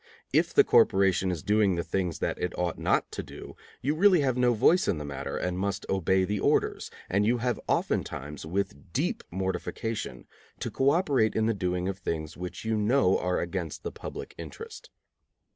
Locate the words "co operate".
10.71-11.35